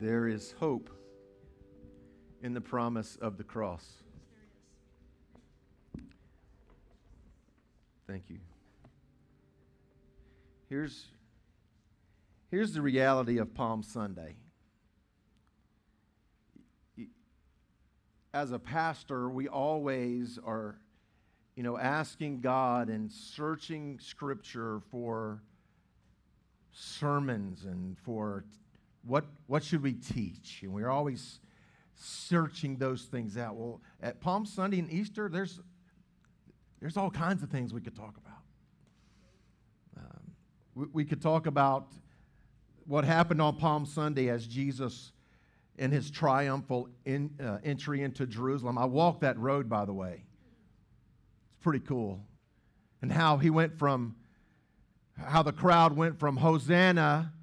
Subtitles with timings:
[0.00, 0.90] There is hope
[2.42, 4.02] in the promise of the cross.
[8.06, 8.38] Thank you.
[10.68, 11.06] Here's,
[12.50, 14.36] here's the reality of Palm Sunday.
[18.34, 20.76] As a pastor, we always are,
[21.54, 25.40] you know, asking God and searching Scripture for
[26.72, 28.44] sermons and for
[29.06, 30.60] what, what should we teach?
[30.62, 31.40] And we're always
[31.94, 33.56] searching those things out.
[33.56, 35.60] Well, at Palm Sunday and Easter, there's,
[36.80, 38.42] there's all kinds of things we could talk about.
[39.98, 40.32] Um,
[40.74, 41.92] we, we could talk about
[42.86, 45.12] what happened on Palm Sunday as Jesus
[45.76, 48.78] in his triumphal in, uh, entry into Jerusalem.
[48.78, 50.24] I walked that road, by the way.
[51.48, 52.24] It's pretty cool.
[53.02, 54.16] And how he went from,
[55.18, 57.33] how the crowd went from Hosanna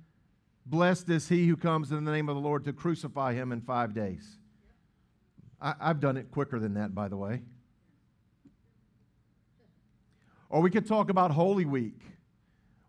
[0.71, 3.59] Blessed is he who comes in the name of the Lord to crucify him in
[3.59, 4.37] five days.
[5.59, 7.41] I, have done it quicker than that, by the way.
[10.49, 11.99] Or we could talk about Holy Week.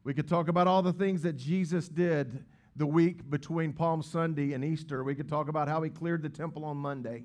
[0.05, 2.45] We could talk about all the things that Jesus did
[2.77, 5.03] the week between Palm Sunday and Easter.
[5.03, 7.25] We could talk about how he cleared the temple on Monday,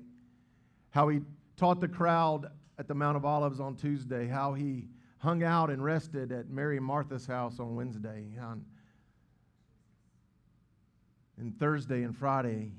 [0.90, 1.20] how he
[1.56, 2.50] taught the crowd
[2.80, 6.78] at the Mount of Olives on Tuesday, how he hung out and rested at Mary
[6.78, 8.24] and Martha's house on Wednesday,
[11.38, 12.72] and Thursday and Friday,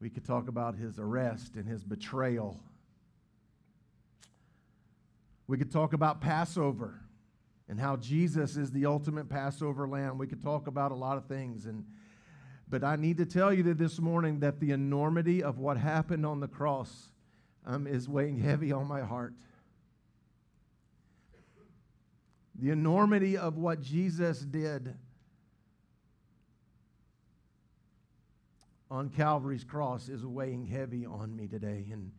[0.00, 2.60] we could talk about his arrest and his betrayal.
[5.46, 7.00] We could talk about Passover
[7.68, 10.18] and how Jesus is the ultimate Passover lamb.
[10.18, 11.66] We could talk about a lot of things.
[11.66, 11.84] And,
[12.68, 16.26] but I need to tell you that this morning that the enormity of what happened
[16.26, 17.10] on the cross
[17.66, 19.34] um, is weighing heavy on my heart.
[22.54, 24.94] The enormity of what Jesus did
[28.90, 31.86] on Calvary's cross is weighing heavy on me today.
[31.92, 32.10] And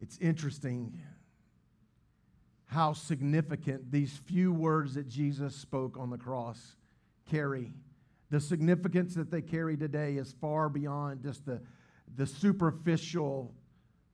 [0.00, 1.00] it's interesting
[2.66, 6.76] how significant these few words that Jesus spoke on the cross
[7.28, 7.72] carry.
[8.30, 11.60] The significance that they carry today is far beyond just the,
[12.16, 13.54] the superficial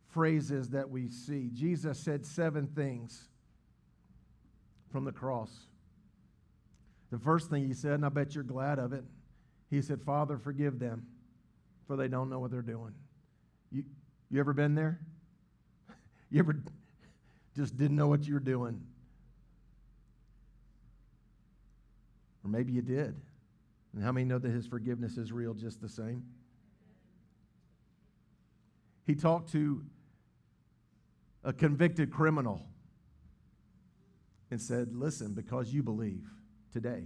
[0.08, 1.50] phrases that we see.
[1.52, 3.28] Jesus said seven things
[4.90, 5.50] from the cross.
[7.10, 9.04] The first thing he said, and I bet you're glad of it,
[9.68, 11.06] he said, Father, forgive them,
[11.86, 12.92] for they don't know what they're doing.
[13.70, 13.84] You,
[14.30, 15.00] you ever been there?
[16.32, 16.54] You ever
[17.56, 18.80] just didn't know what you were doing?
[22.44, 23.20] Or maybe you did.
[23.92, 26.22] And how many know that his forgiveness is real just the same?
[29.06, 29.84] He talked to
[31.42, 32.62] a convicted criminal
[34.50, 36.30] and said, Listen, because you believe,
[36.72, 37.04] today.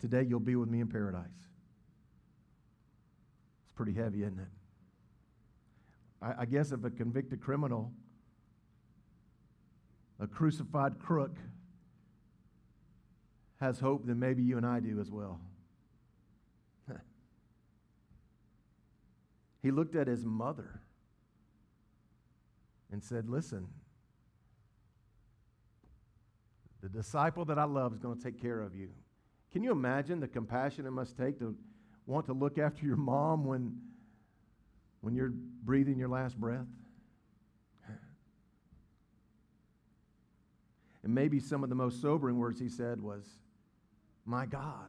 [0.00, 1.26] Today you'll be with me in paradise.
[3.64, 4.48] It's pretty heavy, isn't it?
[6.20, 7.92] I, I guess if a convicted criminal,
[10.20, 11.36] a crucified crook,
[13.60, 15.40] has hope, then maybe you and I do as well.
[19.62, 20.80] he looked at his mother
[22.90, 23.68] and said, Listen,
[26.82, 28.88] the disciple that I love is going to take care of you.
[29.52, 31.54] Can you imagine the compassion it must take to
[32.06, 33.76] want to look after your mom when,
[35.00, 35.32] when you're
[35.62, 36.66] breathing your last breath?
[41.04, 43.24] And maybe some of the most sobering words he said was,
[44.24, 44.88] My God,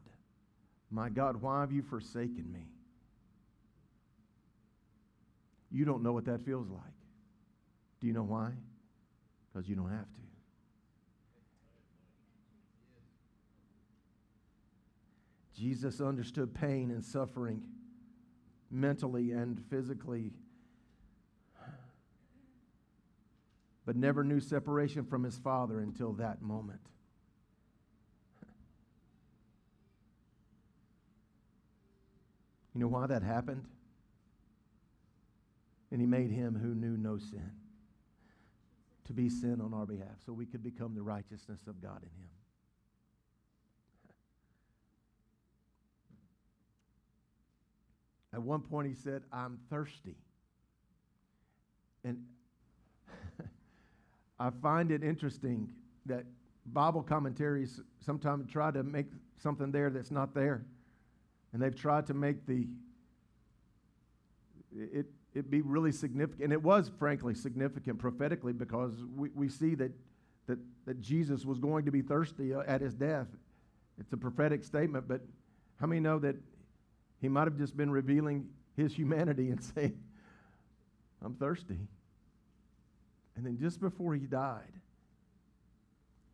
[0.91, 2.67] my God, why have you forsaken me?
[5.71, 6.81] You don't know what that feels like.
[7.99, 8.51] Do you know why?
[9.51, 10.21] Because you don't have to.
[15.63, 17.63] Jesus understood pain and suffering
[18.69, 20.33] mentally and physically,
[23.85, 26.81] but never knew separation from his Father until that moment.
[32.75, 33.63] You know why that happened?
[35.91, 37.51] And he made him who knew no sin
[39.05, 42.21] to be sin on our behalf so we could become the righteousness of God in
[42.21, 42.29] him.
[48.33, 50.15] At one point, he said, I'm thirsty.
[52.03, 52.25] And
[54.39, 55.69] I find it interesting
[56.05, 56.25] that
[56.65, 59.05] Bible commentaries sometimes try to make
[59.37, 60.65] something there that's not there.
[61.51, 62.67] And they've tried to make the
[64.75, 66.45] it, it be really significant.
[66.45, 69.91] And it was, frankly, significant prophetically because we, we see that,
[70.47, 73.27] that, that Jesus was going to be thirsty uh, at his death.
[73.99, 75.21] It's a prophetic statement, but
[75.79, 76.35] how many know that
[77.23, 79.97] he might have just been revealing his humanity and saying,
[81.23, 81.79] I'm thirsty.
[83.37, 84.73] And then just before he died,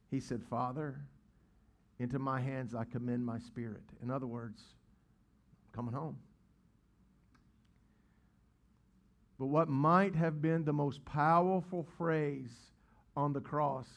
[0.09, 0.99] he said, Father,
[1.99, 3.83] into my hands I commend my spirit.
[4.01, 4.63] In other words,
[5.67, 6.17] I'm coming home.
[9.37, 12.49] But what might have been the most powerful phrase
[13.15, 13.87] on the cross,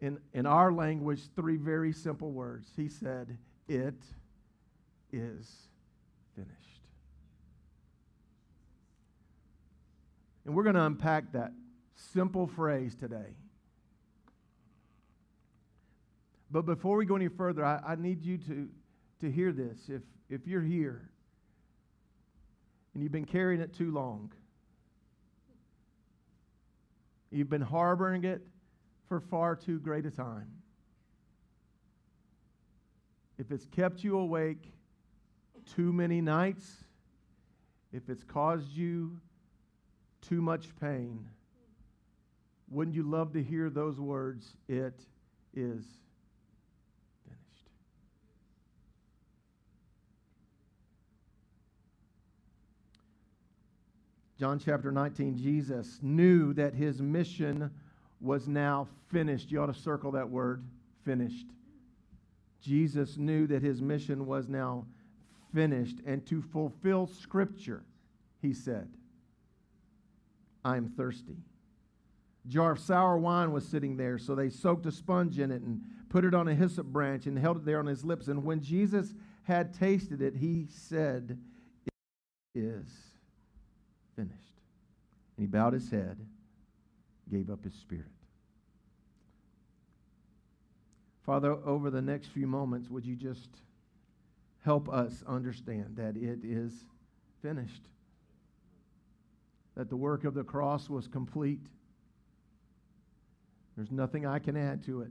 [0.00, 2.68] in, in our language, three very simple words.
[2.76, 3.38] He said,
[3.68, 3.94] It
[5.12, 5.50] is
[6.34, 6.52] finished.
[10.44, 11.52] And we're going to unpack that
[11.94, 13.34] simple phrase today.
[16.50, 18.68] But before we go any further, I, I need you to,
[19.20, 19.88] to hear this.
[19.88, 21.10] If, if you're here
[22.94, 24.32] and you've been carrying it too long,
[27.30, 28.46] you've been harboring it
[29.08, 30.55] for far too great a time.
[33.38, 34.72] If it's kept you awake
[35.74, 36.84] too many nights,
[37.92, 39.18] if it's caused you
[40.22, 41.26] too much pain,
[42.70, 44.56] wouldn't you love to hear those words?
[44.68, 45.00] It
[45.54, 45.84] is
[47.24, 47.70] finished.
[54.38, 57.70] John chapter 19, Jesus knew that his mission
[58.20, 59.50] was now finished.
[59.50, 60.64] You ought to circle that word,
[61.04, 61.46] finished.
[62.60, 64.86] Jesus knew that his mission was now
[65.54, 65.98] finished.
[66.06, 67.84] And to fulfill Scripture,
[68.40, 68.88] he said,
[70.64, 71.36] I am thirsty.
[72.44, 75.62] A jar of sour wine was sitting there, so they soaked a sponge in it
[75.62, 78.28] and put it on a hyssop branch and held it there on his lips.
[78.28, 79.14] And when Jesus
[79.44, 81.38] had tasted it, he said,
[82.54, 82.88] It is
[84.16, 84.34] finished.
[85.36, 86.18] And he bowed his head,
[87.30, 88.06] gave up his spirit.
[91.26, 93.50] Father, over the next few moments, would you just
[94.64, 96.72] help us understand that it is
[97.42, 97.82] finished?
[99.76, 101.60] that the work of the cross was complete.
[103.76, 105.10] There's nothing I can add to it.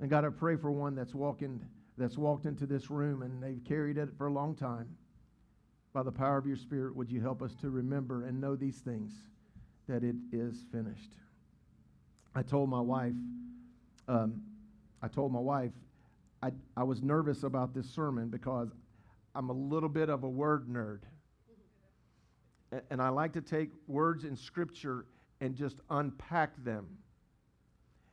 [0.00, 1.64] And God, I pray for one that's walking,
[1.96, 4.88] that's walked into this room and they've carried it for a long time.
[5.92, 8.78] By the power of your Spirit, would you help us to remember and know these
[8.78, 9.12] things
[9.88, 11.12] that it is finished?
[12.34, 13.12] I told my wife,
[14.08, 14.42] um,
[15.02, 15.72] I told my wife
[16.42, 18.68] I, I was nervous about this sermon because
[19.34, 21.00] I'm a little bit of a word nerd.
[22.90, 25.06] And I like to take words in Scripture
[25.40, 26.86] and just unpack them.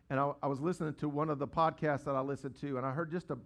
[0.09, 2.85] And I, I, was listening to one of the podcasts that I listened to, and
[2.85, 3.37] I heard just a,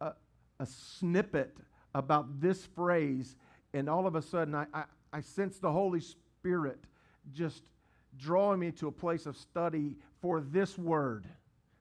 [0.00, 0.12] a,
[0.60, 1.56] a snippet
[1.94, 3.36] about this phrase,
[3.72, 6.80] and all of a sudden I, I, I sensed the Holy Spirit
[7.32, 7.62] just
[8.16, 11.26] drawing me to a place of study for this word,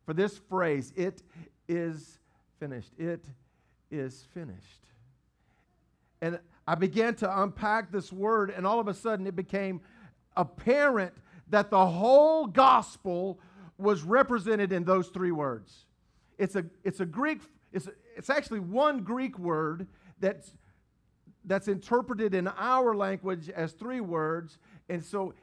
[0.06, 0.94] for this phrase.
[0.96, 1.24] It
[1.68, 2.20] is
[2.60, 2.92] finished.
[2.98, 3.26] It
[3.92, 4.86] is finished.
[6.22, 9.82] And I began to unpack this word, and all of a sudden it became
[10.36, 11.14] apparent
[11.50, 13.40] that the whole gospel
[13.78, 15.86] was represented in those three words.
[16.38, 17.42] It's a, it's a Greek,
[17.72, 19.88] it's, a, it's actually one Greek word
[20.20, 20.52] that's,
[21.46, 24.58] that's interpreted in our language as three words.
[24.90, 25.34] And so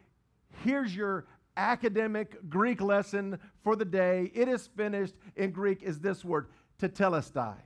[0.62, 1.26] here's your
[1.57, 4.30] academic Greek lesson for the day.
[4.35, 6.49] It is finished in Greek is this word
[6.80, 7.57] tetelestai.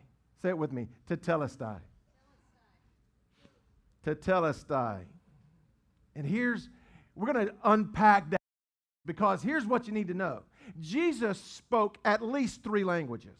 [0.42, 0.88] Say it with me.
[1.08, 1.80] Tetelestai.
[4.06, 5.04] Tetelestai.
[6.14, 6.68] And here's,
[7.14, 8.40] we're going to unpack that
[9.06, 10.42] because here's what you need to know
[10.80, 13.36] Jesus spoke at least three languages,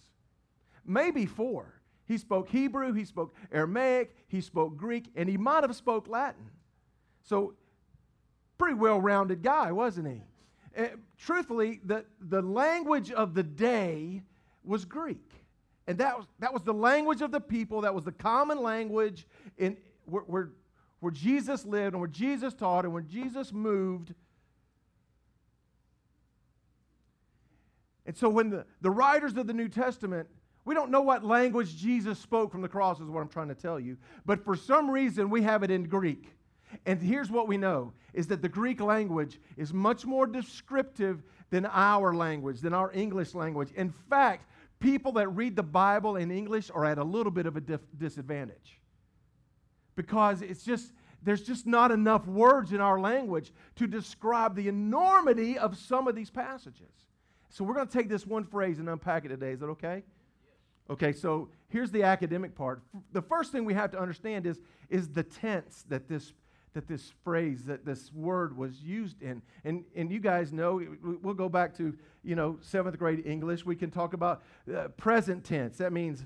[0.84, 1.74] maybe four.
[2.06, 6.50] He spoke Hebrew, he spoke Aramaic, he spoke Greek, and he might have spoke Latin.
[7.22, 7.52] So,
[8.58, 10.22] pretty well-rounded guy, wasn't he?
[10.76, 14.22] Uh, truthfully, the, the language of the day
[14.64, 15.32] was Greek.
[15.86, 19.26] And that was, that was the language of the people, that was the common language
[19.56, 20.50] in, where, where,
[21.00, 24.12] where Jesus lived and where Jesus taught and where Jesus moved.
[28.04, 30.28] And so when the, the writers of the New Testament,
[30.64, 33.54] we don't know what language Jesus spoke from the cross, is what I'm trying to
[33.54, 33.96] tell you.
[34.26, 36.26] But for some reason, we have it in Greek.
[36.86, 41.66] And here's what we know is that the Greek language is much more descriptive than
[41.66, 43.72] our language, than our English language.
[43.72, 47.56] In fact, people that read the Bible in English are at a little bit of
[47.56, 48.80] a dif- disadvantage
[49.96, 55.58] because it's just there's just not enough words in our language to describe the enormity
[55.58, 56.92] of some of these passages.
[57.50, 59.52] So we're going to take this one phrase and unpack it today.
[59.52, 60.04] Is that okay?
[60.90, 62.82] Okay, so here's the academic part.
[63.12, 66.32] The first thing we have to understand is, is the tense that this,
[66.74, 69.42] that this phrase, that this word was used in.
[69.64, 73.64] And, and you guys know, we'll go back to, you know, seventh grade English.
[73.64, 74.42] We can talk about
[74.74, 75.78] uh, present tense.
[75.78, 76.24] That means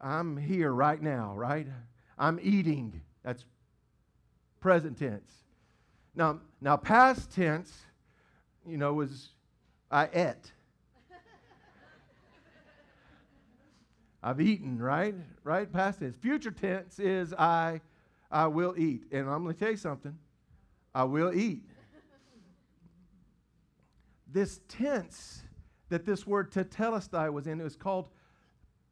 [0.00, 1.66] I'm here right now, right?
[2.18, 3.00] I'm eating.
[3.24, 3.44] That's
[4.60, 5.30] present tense.
[6.14, 7.72] Now, now past tense,
[8.66, 9.30] you know, was
[9.90, 10.52] I ate.
[14.22, 15.14] I've eaten, right?
[15.44, 15.70] Right?
[15.72, 16.16] Past tense.
[16.16, 17.80] Future tense is I
[18.30, 19.04] I will eat.
[19.10, 20.16] And I'm going to tell you something.
[20.94, 21.64] I will eat.
[24.32, 25.42] this tense
[25.88, 28.08] that this word tetelestai was in, it was called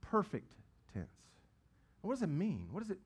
[0.01, 0.55] perfect
[0.93, 1.07] tense.
[2.03, 2.69] What does it mean?
[2.73, 2.99] What does it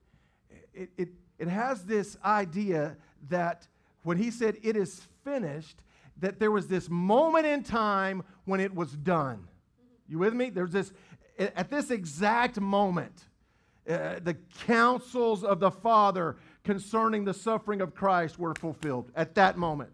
[0.73, 2.97] it, it, it has this idea
[3.29, 3.67] that
[4.03, 5.81] when he said it is finished,
[6.17, 9.47] that there was this moment in time when it was done.
[10.07, 10.49] You with me?
[10.49, 10.91] There's this,
[11.39, 13.23] at this exact moment,
[13.89, 19.57] uh, the counsels of the Father concerning the suffering of Christ were fulfilled at that
[19.57, 19.91] moment.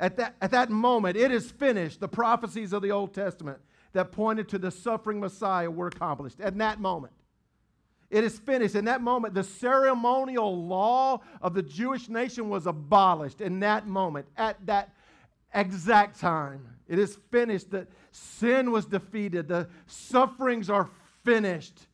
[0.00, 2.00] At that, at that moment, it is finished.
[2.00, 3.58] The prophecies of the Old Testament
[3.92, 7.12] that pointed to the suffering Messiah were accomplished at that moment.
[8.10, 8.74] It is finished.
[8.74, 14.26] In that moment, the ceremonial law of the Jewish nation was abolished in that moment,
[14.36, 14.94] at that
[15.52, 16.66] exact time.
[16.86, 17.70] It is finished.
[17.70, 19.48] The sin was defeated.
[19.48, 20.88] The sufferings are
[21.24, 21.87] finished.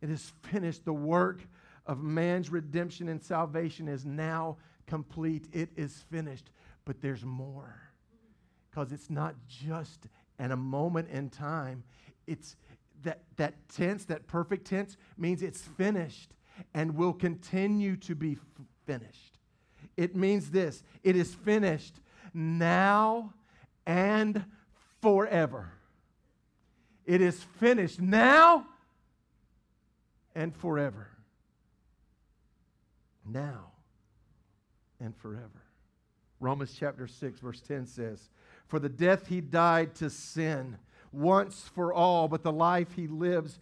[0.00, 0.84] It is finished.
[0.84, 1.46] The work
[1.86, 5.46] of man's redemption and salvation is now complete.
[5.52, 6.50] It is finished.
[6.84, 7.80] But there's more.
[8.70, 10.06] Because it's not just
[10.38, 11.82] at a moment in time,
[12.26, 12.56] it's
[13.02, 16.34] that, that tense, that perfect tense, means it's finished
[16.74, 19.38] and will continue to be f- finished.
[19.96, 22.00] It means this it is finished
[22.32, 23.34] now
[23.86, 24.44] and
[25.02, 25.72] forever.
[27.04, 28.66] It is finished now
[30.34, 31.08] and forever.
[33.26, 33.72] Now
[35.00, 35.62] and forever.
[36.40, 38.30] Romans chapter 6, verse 10 says,
[38.66, 40.78] For the death he died to sin
[41.12, 43.58] once for all, but the life he lives,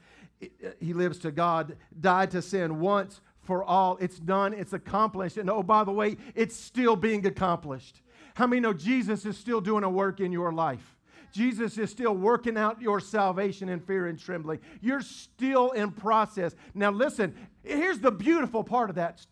[0.81, 3.97] he lives to God, died to sin once for all.
[4.01, 5.39] It's done, it's accomplished.
[5.39, 8.03] And oh, by the way, it's still being accomplished.
[8.35, 10.98] How many know Jesus is still doing a work in your life?
[11.33, 14.61] Jesus is still working out your salvation in fear and trembling.
[14.81, 16.55] You're still in process.
[16.75, 19.25] Now, listen, here's the beautiful part of that.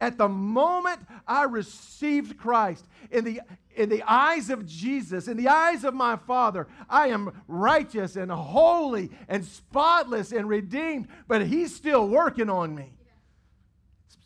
[0.00, 3.40] At the moment I received Christ, in the,
[3.76, 8.30] in the eyes of Jesus, in the eyes of my Father, I am righteous and
[8.30, 12.92] holy and spotless and redeemed, but He's still working on me.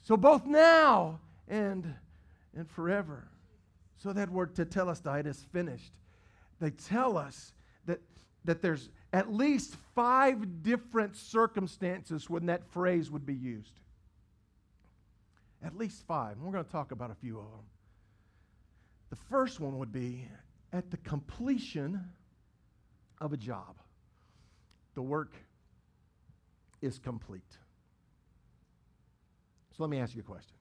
[0.02, 1.94] So, both now and,
[2.56, 3.28] and forever.
[3.98, 5.92] So, that word tetelestai is finished
[6.60, 7.52] they tell us
[7.86, 8.00] that,
[8.44, 13.80] that there's at least five different circumstances when that phrase would be used.
[15.64, 16.36] At least five.
[16.36, 17.64] And we're going to talk about a few of them.
[19.10, 20.28] The first one would be
[20.72, 22.04] at the completion
[23.20, 23.76] of a job.
[24.94, 25.32] The work
[26.82, 27.56] is complete.
[29.76, 30.56] So let me ask you a question.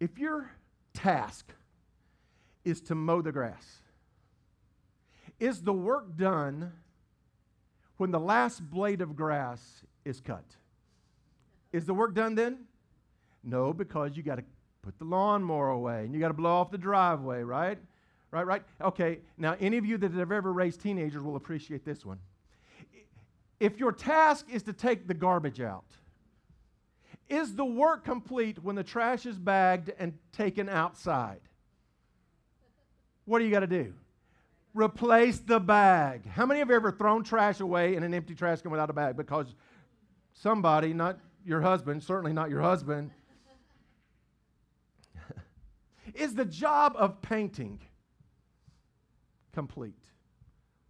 [0.00, 0.50] If your
[0.94, 1.52] task
[2.64, 3.80] is to mow the grass,
[5.40, 6.72] is the work done
[7.96, 10.44] when the last blade of grass is cut?
[11.72, 12.64] Is the work done then?
[13.42, 14.44] No, because you got to
[14.82, 17.78] put the lawnmower away and you got to blow off the driveway, right?
[18.30, 18.62] Right, right?
[18.80, 22.18] Okay, now any of you that have ever raised teenagers will appreciate this one.
[23.60, 25.84] If your task is to take the garbage out,
[27.28, 31.40] is the work complete when the trash is bagged and taken outside?
[33.24, 33.94] What do you got to do?
[34.74, 36.26] replace the bag.
[36.26, 39.16] How many have ever thrown trash away in an empty trash can without a bag?
[39.16, 39.54] Because
[40.32, 43.10] somebody, not your husband, certainly not your husband,
[46.14, 47.80] is the job of painting
[49.52, 49.94] complete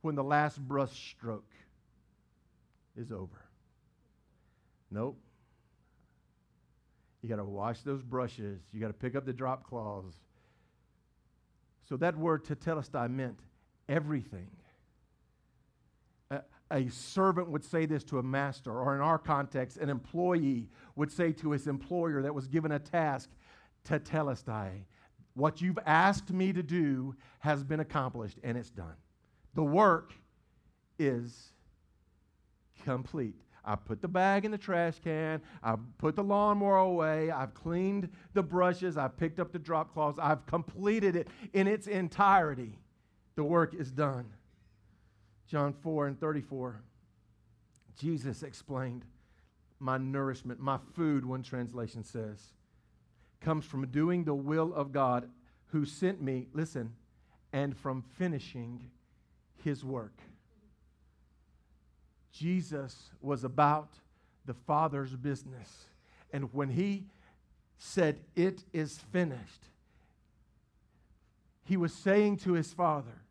[0.03, 1.53] when the last brush stroke
[2.97, 3.41] is over?
[4.91, 5.19] Nope.
[7.23, 8.61] You got to wash those brushes.
[8.73, 10.17] You got to pick up the drop cloths.
[11.89, 13.39] So that word tetelestai meant
[13.89, 14.49] everything.
[16.31, 20.69] A, a servant would say this to a master, or in our context, an employee
[20.97, 23.31] would say to his employer that was given a task,
[23.87, 24.85] tetelestai,
[25.35, 28.97] what you've asked me to do has been accomplished and it's done.
[29.55, 30.13] The work
[30.99, 31.53] is
[32.85, 33.41] complete.
[33.65, 35.41] I put the bag in the trash can.
[35.63, 37.31] I put the lawnmower away.
[37.31, 38.97] I've cleaned the brushes.
[38.97, 40.19] I've picked up the drop cloths.
[40.21, 42.79] I've completed it in its entirety
[43.35, 44.27] the work is done.
[45.47, 46.81] John 4 and 34,
[47.99, 49.05] Jesus explained,
[49.79, 52.53] my nourishment, my food, one translation says,
[53.41, 55.29] comes from doing the will of God
[55.67, 56.95] who sent me, listen,
[57.53, 58.91] and from finishing
[59.63, 60.21] his work.
[62.33, 63.91] Jesus was about
[64.47, 65.87] the Father's business.
[66.33, 67.05] And when he
[67.79, 69.69] said, It is finished,
[71.65, 73.23] he was saying to his Father,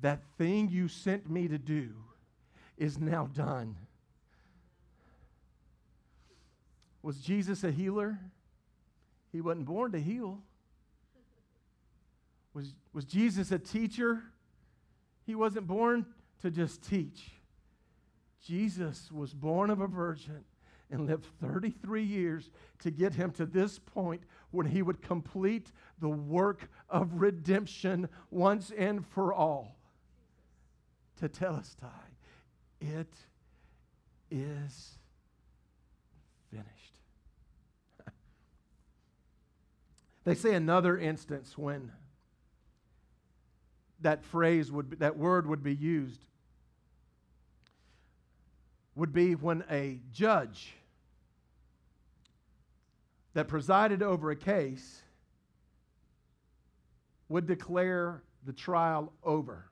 [0.00, 1.90] That thing you sent me to do
[2.78, 3.76] is now done.
[7.02, 8.18] Was Jesus a healer?
[9.32, 10.38] He wasn't born to heal.
[12.54, 14.22] Was, was Jesus a teacher?
[15.26, 16.06] He wasn't born
[16.42, 17.30] to just teach.
[18.44, 20.44] Jesus was born of a virgin
[20.90, 25.70] and lived 33 years to get him to this point when he would complete
[26.00, 29.76] the work of redemption once and for all.
[31.18, 31.86] To Tetelestai,
[32.80, 33.12] it
[34.30, 34.98] is
[36.50, 36.98] finished.
[40.24, 41.92] they say another instance when
[44.00, 46.24] that phrase would be, that word would be used
[48.94, 50.74] would be when a judge
[53.34, 55.02] that presided over a case
[57.28, 59.66] would declare the trial over.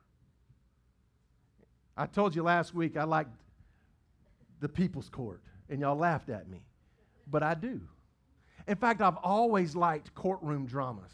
[1.97, 3.31] I told you last week I liked
[4.61, 6.61] the people's court, and y'all laughed at me,
[7.27, 7.81] but I do.
[8.67, 11.11] In fact, I've always liked courtroom dramas.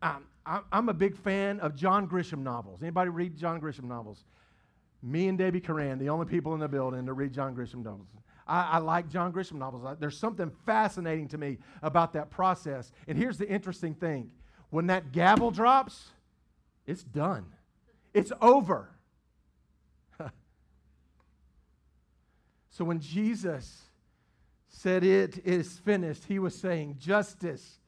[0.00, 0.24] Um,
[0.72, 2.82] I'm a big fan of John Grisham novels.
[2.82, 4.24] Anybody read John Grisham novels?
[5.04, 8.08] Me and Debbie Coran, the only people in the building to read John Grisham novels.
[8.46, 9.84] I, I like John Grisham novels.
[9.84, 12.90] I, there's something fascinating to me about that process.
[13.06, 14.30] And here's the interesting thing
[14.70, 16.08] when that gavel drops,
[16.86, 17.44] it's done,
[18.14, 18.88] it's over.
[22.70, 23.82] so when Jesus
[24.68, 27.78] said, It is finished, he was saying, Justice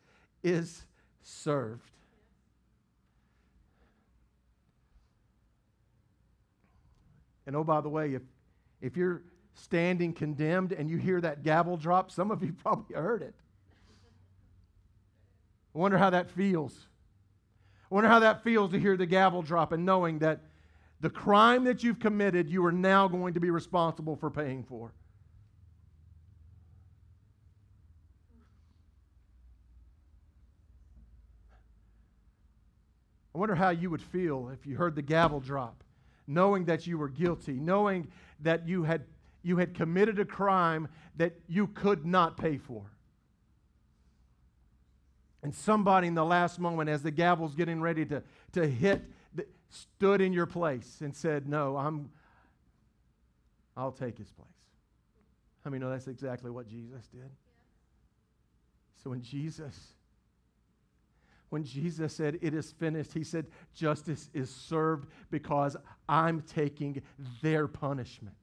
[0.42, 0.84] is
[1.22, 1.95] served.
[7.46, 8.22] And oh, by the way, if,
[8.80, 9.22] if you're
[9.54, 13.34] standing condemned and you hear that gavel drop, some of you probably heard it.
[15.74, 16.86] I wonder how that feels.
[17.90, 20.40] I wonder how that feels to hear the gavel drop and knowing that
[21.00, 24.92] the crime that you've committed, you are now going to be responsible for paying for.
[33.34, 35.84] I wonder how you would feel if you heard the gavel drop
[36.26, 38.08] knowing that you were guilty, knowing
[38.40, 39.04] that you had,
[39.42, 42.82] you had committed a crime that you could not pay for.
[45.42, 49.02] And somebody in the last moment, as the gavel's getting ready to, to hit,
[49.70, 52.10] stood in your place and said, No, I'm,
[53.76, 54.48] I'll take his place.
[55.64, 57.30] I many know that's exactly what Jesus did?
[59.02, 59.74] So when Jesus
[61.50, 65.76] when Jesus said, It is finished, he said, Justice is served because
[66.08, 67.02] I'm taking
[67.42, 68.36] their punishment.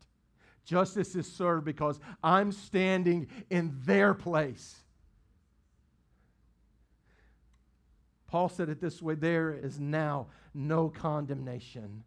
[0.66, 4.76] Justice is served because I'm standing in their place.
[8.28, 12.04] Paul said it this way there is now no condemnation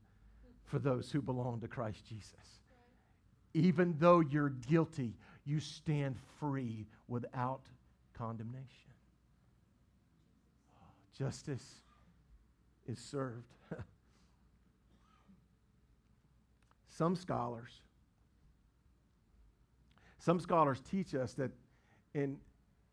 [0.64, 2.32] for those who belong to Christ Jesus.
[3.54, 7.62] Even though you're guilty, you stand free without
[8.14, 8.85] condemnation
[11.16, 11.80] justice
[12.86, 13.52] is served.
[16.88, 17.80] some scholars,
[20.18, 21.50] some scholars teach us that
[22.14, 22.36] in,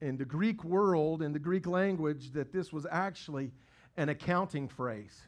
[0.02, 3.52] in the Greek world, in the Greek language, that this was actually
[3.98, 5.22] an accounting phrase.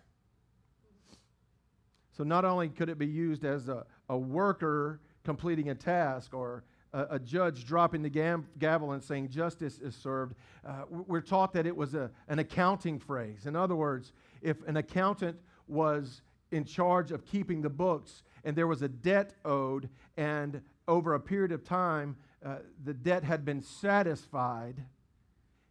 [2.18, 6.64] So not only could it be used as a, a worker completing a task or
[6.96, 11.54] a, a judge dropping the gam- gavel and saying justice is served, uh, we're taught
[11.54, 13.46] that it was a, an accounting phrase.
[13.46, 18.68] In other words, if an accountant was in charge of keeping the books and there
[18.68, 23.62] was a debt owed, and over a period of time uh, the debt had been
[23.62, 24.76] satisfied,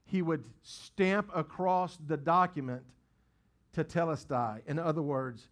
[0.05, 2.83] he would stamp across the document
[3.73, 4.61] to tetelestai.
[4.67, 5.49] In other words,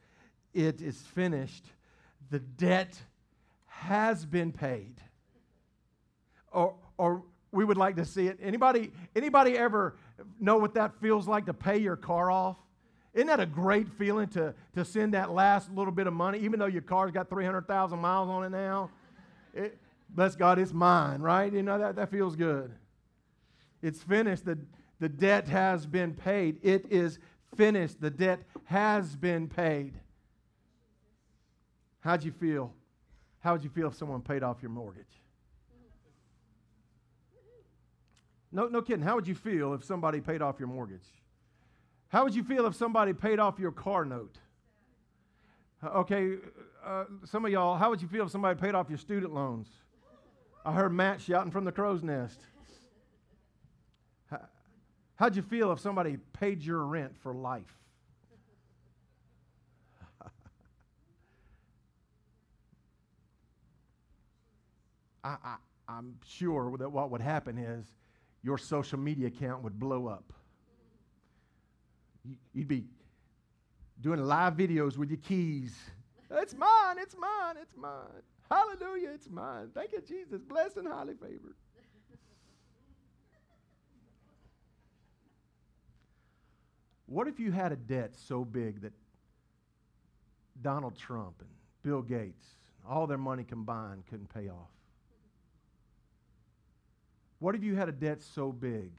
[0.53, 1.65] it is finished.
[2.31, 3.01] The debt
[3.67, 5.01] has been paid
[6.53, 8.39] or, or we would like to see it.
[8.43, 9.97] Anybody, anybody ever
[10.41, 12.57] know what that feels like to pay your car off?
[13.15, 16.59] Isn't that a great feeling to, to send that last little bit of money, even
[16.59, 18.91] though your car's got 300,000 miles on it now?
[19.53, 21.53] It, bless God, it's mine, right?
[21.53, 22.73] You know, that, that feels good.
[23.83, 24.47] It's finished.
[24.47, 24.59] The,
[24.99, 26.59] the debt has been paid.
[26.63, 27.19] It is
[27.55, 28.01] finished.
[28.01, 29.93] The debt has been paid.
[32.01, 32.73] How'd you feel?
[33.41, 35.22] How would you feel if someone paid off your mortgage?
[38.53, 39.03] No, no kidding.
[39.05, 41.07] How would you feel if somebody paid off your mortgage?
[42.09, 44.37] How would you feel if somebody paid off your car note?
[45.83, 46.35] Uh, okay,
[46.85, 49.69] uh, some of y'all, how would you feel if somebody paid off your student loans?
[50.65, 52.39] I heard Matt shouting from the crow's nest.
[55.17, 57.79] How'd you feel if somebody paid your rent for life?
[65.25, 65.57] I, I,
[65.89, 67.87] I'm sure that what would happen is
[68.43, 70.33] your social media account would blow up.
[72.53, 72.85] You'd be
[74.01, 75.77] doing live videos with your keys.
[76.31, 78.23] It's mine, it's mine, it's mine.
[78.51, 79.71] Hallelujah, it's mine.
[79.75, 80.43] Thank you, Jesus.
[80.43, 81.55] Blessed and highly favored.
[87.07, 88.93] What if you had a debt so big that
[90.63, 91.49] Donald Trump and
[91.83, 92.47] Bill Gates,
[92.89, 94.71] all their money combined, couldn't pay off?
[97.43, 98.93] What if you had a debt so big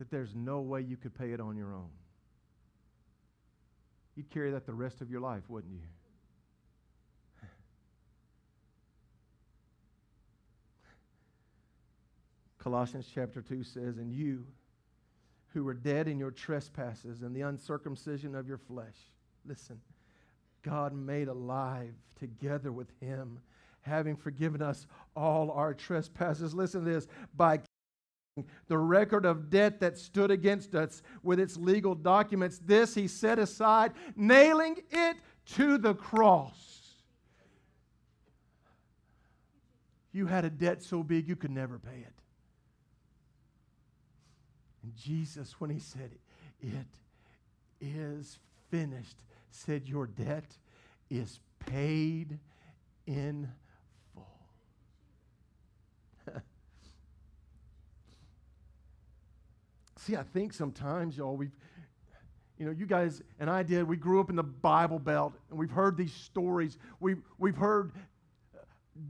[0.00, 1.90] that there's no way you could pay it on your own?
[4.16, 5.86] You'd carry that the rest of your life, wouldn't you?
[12.58, 14.44] Colossians chapter 2 says, And you,
[15.54, 18.96] who were dead in your trespasses and the uncircumcision of your flesh.
[19.46, 19.80] Listen,
[20.62, 23.38] God made alive together with him,
[23.82, 26.54] having forgiven us all our trespasses.
[26.54, 27.60] Listen to this by
[28.68, 32.60] the record of debt that stood against us with its legal documents.
[32.64, 35.16] This he set aside, nailing it
[35.54, 36.80] to the cross.
[40.12, 42.14] You had a debt so big you could never pay it.
[44.82, 46.10] And Jesus, when he said,
[46.60, 46.86] It
[47.80, 48.38] is
[48.70, 49.16] finished,
[49.50, 50.56] said, Your debt
[51.10, 52.38] is paid
[53.06, 53.48] in
[60.06, 61.54] See, I think sometimes, y'all, we've,
[62.58, 65.58] you know, you guys and I did, we grew up in the Bible Belt and
[65.58, 66.78] we've heard these stories.
[67.00, 67.92] We've, we've heard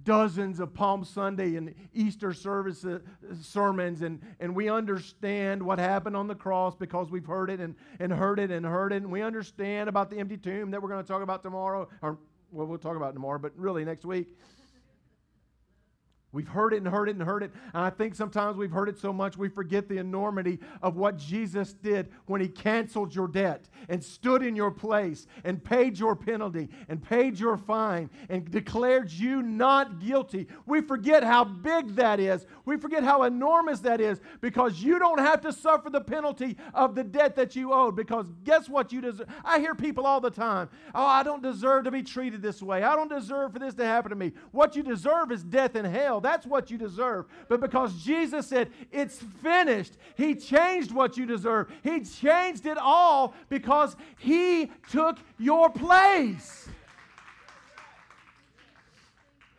[0.03, 2.99] dozens of Palm Sunday and Easter service uh,
[3.41, 7.77] sermons, and, and we understand what happened on the cross because we've heard it and,
[8.01, 8.97] and heard it and heard it.
[8.97, 12.19] And we understand about the empty tomb that we're going to talk about tomorrow, or
[12.51, 14.37] well, we'll talk about tomorrow, but really next week.
[16.33, 17.51] We've heard it and heard it and heard it.
[17.75, 21.17] And I think sometimes we've heard it so much we forget the enormity of what
[21.17, 26.15] Jesus did when he canceled your debt and stood in your place and paid your
[26.15, 30.47] penalty and paid your fine and declared you not guilty.
[30.67, 32.47] We forget how big that is.
[32.65, 36.95] We forget how enormous that is because you don't have to suffer the penalty of
[36.95, 37.97] the debt that you owed.
[37.97, 39.27] Because guess what you deserve?
[39.45, 42.85] I hear people all the time, oh, I don't deserve to be treated this way.
[42.85, 44.33] I don't deserve for this to happen to me.
[44.53, 46.20] What you deserve is death and hell.
[46.21, 47.27] That's what you deserve.
[47.49, 51.73] But because Jesus said, It's finished, He changed what you deserve.
[51.83, 56.69] He changed it all because He took your place.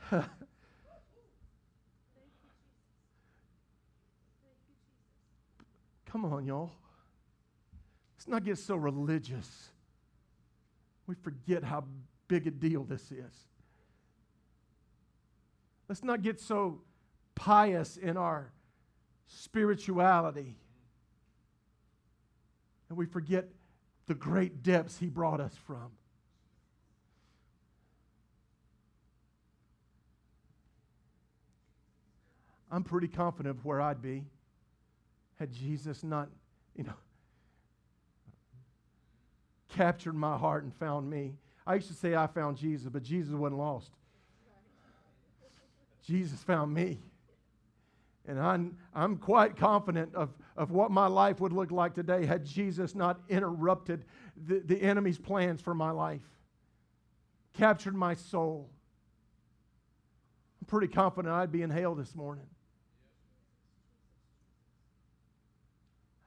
[6.12, 6.72] Come on, y'all.
[8.18, 9.70] Let's not get so religious.
[11.08, 11.86] We forget how
[12.28, 13.34] big a deal this is.
[15.92, 16.80] Let's not get so
[17.36, 18.54] pious in our
[19.28, 20.56] spirituality.
[22.88, 23.50] And we forget
[24.08, 25.92] the great depths He brought us from.
[32.72, 34.24] I'm pretty confident of where I'd be
[35.40, 36.30] had Jesus not,
[36.74, 36.94] you know,
[39.68, 41.34] captured my heart and found me.
[41.68, 43.92] I used to say I found Jesus, but Jesus wasn't lost.
[46.06, 47.00] Jesus found me.
[48.28, 52.46] And I'm, I'm quite confident of, of what my life would look like today had
[52.46, 54.06] Jesus not interrupted
[54.46, 56.22] the, the enemy's plans for my life,
[57.54, 58.70] captured my soul.
[60.62, 62.46] I'm pretty confident I'd be in hell this morning.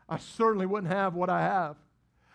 [0.09, 1.77] I certainly wouldn't have what I have.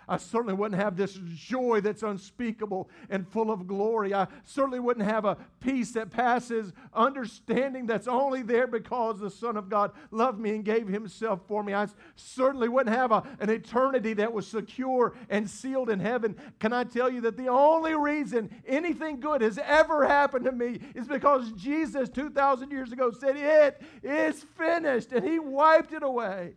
[0.09, 4.11] I certainly wouldn't have this joy that's unspeakable and full of glory.
[4.11, 9.55] I certainly wouldn't have a peace that passes understanding that's only there because the Son
[9.55, 11.75] of God loved me and gave Himself for me.
[11.75, 16.35] I certainly wouldn't have a, an eternity that was secure and sealed in heaven.
[16.57, 20.79] Can I tell you that the only reason anything good has ever happened to me
[20.95, 26.55] is because Jesus 2,000 years ago said, It is finished, and He wiped it away.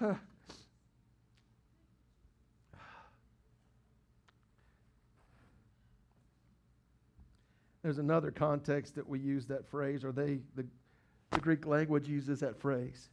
[7.86, 10.66] There's another context that we use that phrase, or they, the,
[11.30, 13.10] The Greek language uses that phrase.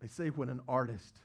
[0.00, 1.18] They say when an artist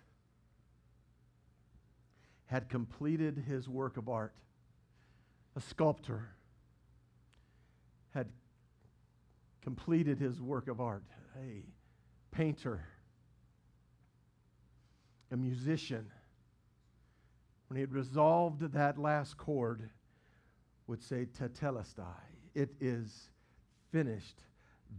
[2.47, 4.33] had completed his work of art,
[5.55, 6.29] a sculptor
[8.15, 8.25] had
[9.61, 11.03] completed his work of art,
[11.39, 11.61] a
[12.31, 12.81] painter,
[15.31, 16.07] a musician,
[17.67, 19.89] when he had resolved that last chord,
[20.87, 22.03] would say, Tetelestai,
[22.55, 23.29] it is
[23.91, 24.43] finished.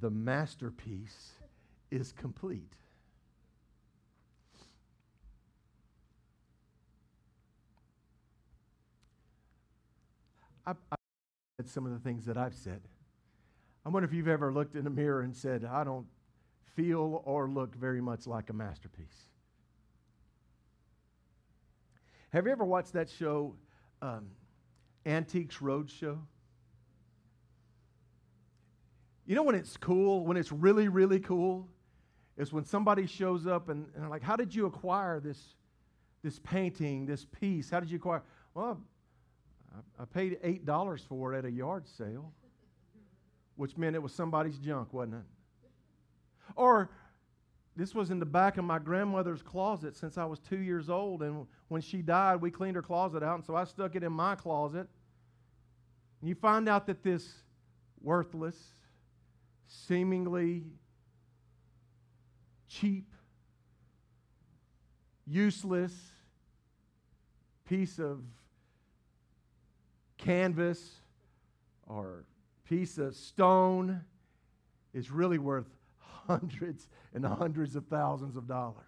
[0.01, 1.33] The masterpiece
[1.91, 2.75] is complete.
[10.67, 10.77] I've,
[11.57, 12.83] said some of the things that I've said.
[13.87, 16.07] I wonder if you've ever looked in a mirror and said, I don't
[16.77, 19.31] feel or look very much like a masterpiece.
[22.31, 23.55] Have you ever watched that show,
[24.03, 24.27] um,
[25.07, 26.19] Antiques Roadshow?
[29.25, 31.69] You know when it's cool, when it's really, really cool,
[32.37, 35.39] is when somebody shows up and, and like, how did you acquire this,
[36.23, 37.71] this painting, this piece?
[37.71, 38.23] How did you acquire?
[38.55, 38.79] Well,
[39.75, 42.33] I, I paid $8 for it at a yard sale,
[43.57, 45.71] which meant it was somebody's junk, wasn't it?
[46.57, 46.91] Or
[47.79, 51.23] this was in the back of my grandmother's closet since I was two years old.
[51.23, 53.37] And when she died, we cleaned her closet out.
[53.37, 54.89] And so I stuck it in my closet.
[56.21, 57.33] And you find out that this
[58.03, 58.57] worthless,
[59.69, 60.65] seemingly
[62.67, 63.13] cheap,
[65.25, 65.95] useless
[67.65, 68.23] piece of
[70.17, 70.95] canvas
[71.87, 72.25] or
[72.69, 74.01] piece of stone
[74.93, 75.78] is really worth
[76.29, 78.85] hundreds and hundreds of thousands of dollars.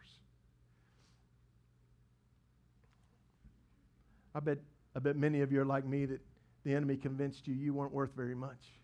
[4.34, 4.58] I bet,
[4.94, 6.20] I bet many of you are like me that
[6.64, 8.74] the enemy convinced you you weren't worth very much.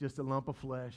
[0.00, 0.96] Just a lump of flesh.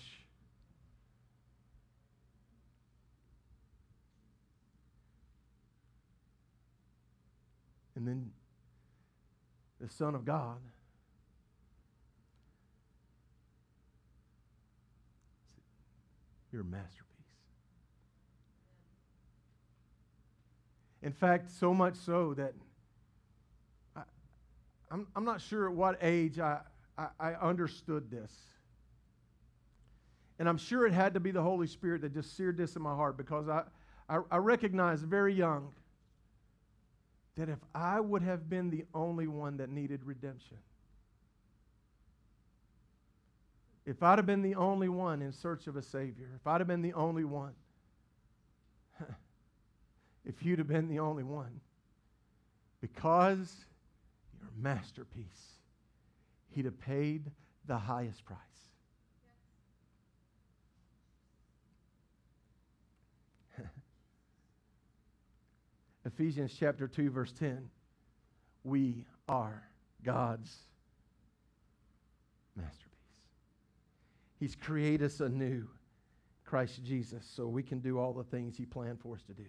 [7.96, 8.32] And then
[9.80, 10.58] the Son of God
[16.56, 17.04] your masterpiece.
[21.04, 22.54] In fact, so much so that
[23.96, 24.04] I,
[24.89, 26.62] I'm, I'm not sure at what age I,
[26.98, 28.32] I, I understood this.
[30.39, 32.82] And I'm sure it had to be the Holy Spirit that just seared this in
[32.82, 33.63] my heart because I,
[34.08, 35.74] I, I recognized very young
[37.36, 40.58] that if I would have been the only one that needed redemption,
[43.86, 46.67] If I'd have been the only one in search of a Savior, if I'd have
[46.67, 47.54] been the only one,
[50.26, 51.60] if you'd have been the only one,
[52.82, 53.65] because
[54.39, 55.56] you're masterpiece,
[56.56, 57.32] He'd have paid
[57.67, 58.39] the highest price.
[66.06, 67.69] Ephesians chapter 2, verse 10.
[68.63, 69.67] We are
[70.02, 70.56] God's
[72.56, 72.85] masterpiece.
[74.46, 75.68] He's created us anew,
[76.44, 79.46] Christ Jesus, so we can do all the things He planned for us to do.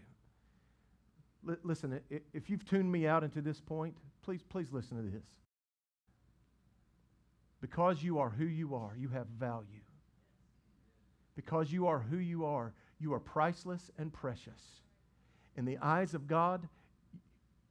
[1.46, 2.00] L- listen,
[2.32, 5.26] if you've tuned me out into this point, please, please listen to this.
[7.60, 9.84] Because you are who you are, you have value.
[11.34, 14.80] Because you are who you are, you are priceless and precious.
[15.56, 16.66] In the eyes of God,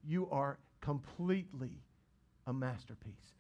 [0.07, 1.81] you are completely
[2.45, 3.33] a masterpiece.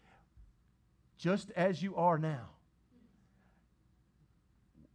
[1.19, 2.49] Just as you are now.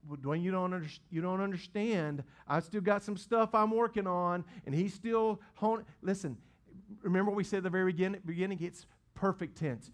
[0.09, 2.25] Dwayne, you don't, under, you don't understand.
[2.49, 5.85] I still got some stuff I'm working on, and he's still hone.
[6.03, 6.37] Listen,
[7.03, 8.21] remember what we said at the very beginning?
[8.25, 8.59] beginning?
[8.61, 9.91] It's perfect tense.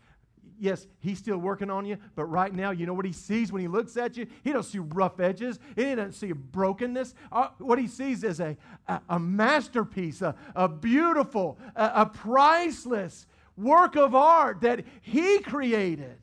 [0.58, 3.60] Yes, he's still working on you, but right now, you know what he sees when
[3.60, 4.26] he looks at you?
[4.42, 5.58] He doesn't see rough edges.
[5.74, 7.14] He doesn't see brokenness.
[7.30, 8.56] Uh, what he sees is a,
[8.88, 16.16] a, a masterpiece, a, a beautiful, a, a priceless work of art that he created.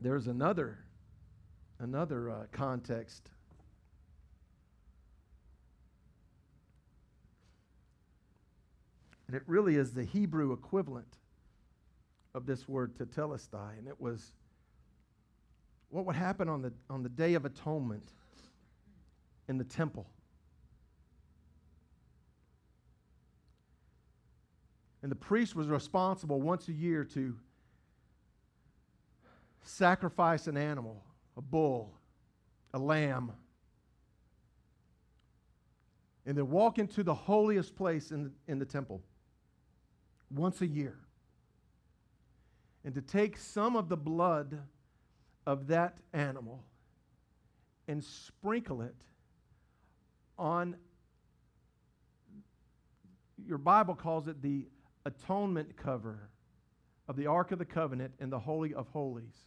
[0.00, 0.78] There's another,
[1.80, 3.30] another uh, context.
[9.26, 11.18] And it really is the Hebrew equivalent
[12.34, 13.78] of this word tetelestai.
[13.78, 14.32] And it was
[15.90, 18.12] what would happen on the, on the Day of Atonement
[19.48, 20.06] in the temple.
[25.02, 27.36] And the priest was responsible once a year to
[29.68, 31.04] sacrifice an animal,
[31.36, 31.94] a bull,
[32.74, 33.32] a lamb.
[36.26, 39.00] and then walk into the holiest place in the, in the temple
[40.30, 40.98] once a year
[42.84, 44.58] and to take some of the blood
[45.46, 46.62] of that animal
[47.88, 48.94] and sprinkle it
[50.38, 50.76] on
[53.46, 54.66] your Bible calls it the
[55.06, 56.28] atonement cover
[57.08, 59.46] of the Ark of the Covenant in the Holy of Holies,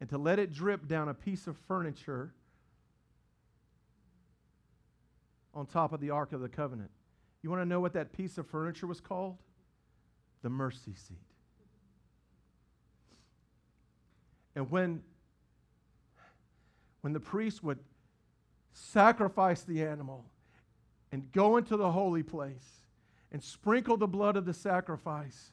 [0.00, 2.32] and to let it drip down a piece of furniture
[5.54, 6.90] on top of the Ark of the Covenant.
[7.42, 9.36] You want to know what that piece of furniture was called?
[10.42, 11.18] The mercy seat.
[14.54, 15.02] And when,
[17.02, 17.78] when the priest would
[18.72, 20.24] sacrifice the animal
[21.12, 22.84] and go into the holy place
[23.32, 25.52] and sprinkle the blood of the sacrifice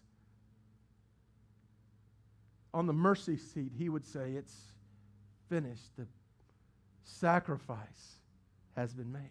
[2.77, 4.55] on the mercy seat, he would say, It's
[5.49, 5.97] finished.
[5.97, 6.05] The
[7.03, 8.19] sacrifice
[8.75, 9.21] has been made.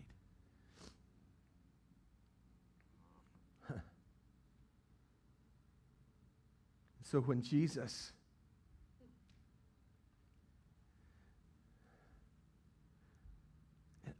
[7.04, 8.10] so when Jesus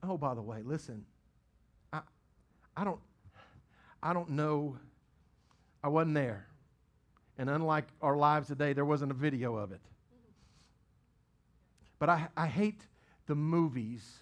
[0.05, 1.05] oh by the way listen
[1.93, 2.01] i
[2.77, 3.01] i don't
[4.03, 4.77] i don't know
[5.83, 6.47] i wasn't there
[7.39, 9.81] and unlike our lives today there wasn't a video of it
[11.99, 12.81] but i i hate
[13.27, 14.19] the movies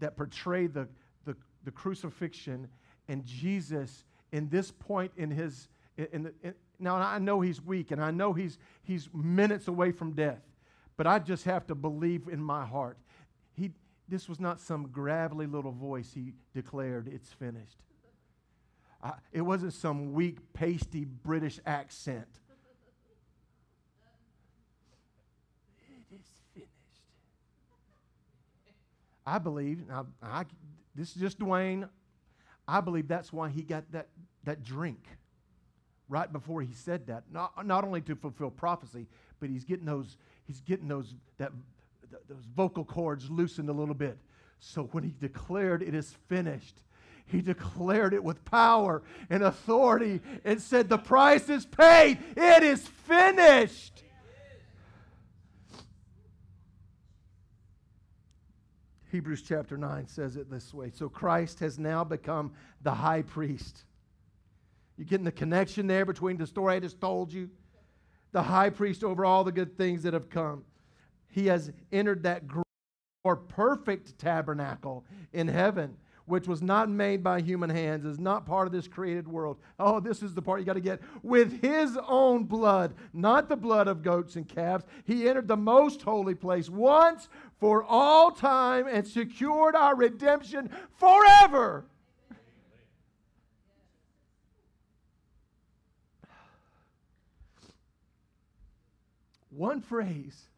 [0.00, 0.88] that portray the
[1.24, 2.68] the, the crucifixion
[3.08, 7.90] and jesus in this point in his in the, in, now i know he's weak
[7.90, 10.42] and i know he's he's minutes away from death
[10.96, 12.98] but i just have to believe in my heart
[13.54, 13.70] he
[14.08, 17.78] this was not some gravelly little voice he declared, it's finished.
[19.32, 22.26] It wasn't some weak, pasty British accent.
[26.10, 26.70] it is finished.
[29.24, 30.44] I believe, now, I,
[30.94, 31.88] this is just Dwayne,
[32.66, 34.08] I believe that's why he got that,
[34.44, 35.06] that drink
[36.08, 37.24] right before he said that.
[37.30, 39.06] Not, not only to fulfill prophecy,
[39.40, 41.52] but he's getting those, he's getting those, that
[42.10, 44.18] th- those vocal cords loosened a little bit.
[44.58, 46.82] So when he declared it is finished,
[47.26, 52.18] he declared it with power and authority and said, The price is paid.
[52.36, 54.02] It is finished.
[59.10, 60.90] Hebrews chapter 9 says it this way.
[60.94, 63.84] So Christ has now become the high priest.
[64.96, 67.50] You getting the connection there between the story I just told you?
[68.32, 70.64] The high priest over all the good things that have come
[71.36, 72.64] he has entered that great
[73.22, 75.94] or perfect tabernacle in heaven,
[76.26, 79.56] which was not made by human hands, is not part of this created world.
[79.78, 81.00] Oh, this is the part you got to get.
[81.22, 86.02] With his own blood, not the blood of goats and calves, he entered the most
[86.02, 91.84] holy place once for all time and secured our redemption forever.
[99.50, 100.48] One phrase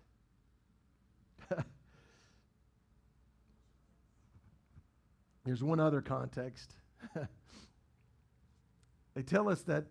[5.49, 6.75] There's one other context.
[9.15, 9.87] they tell us that